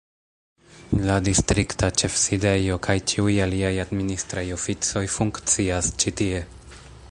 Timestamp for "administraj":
3.85-4.47